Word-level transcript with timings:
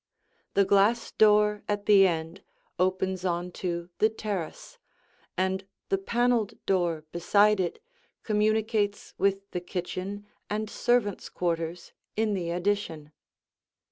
The 0.55 0.65
glass 0.65 1.11
door 1.11 1.61
at 1.69 1.85
the 1.85 2.07
end 2.07 2.41
opens 2.79 3.23
on 3.23 3.51
to 3.61 3.91
the 3.99 4.09
terrace, 4.09 4.79
and 5.37 5.63
the 5.89 5.99
paneled 5.99 6.55
door 6.65 7.03
beside 7.11 7.59
it 7.59 7.79
communicates 8.23 9.13
with 9.19 9.51
the 9.51 9.61
kitchen 9.61 10.25
and 10.49 10.71
servants' 10.71 11.29
quarters 11.29 11.93
in 12.15 12.33
the 12.33 12.49
addition. 12.49 13.11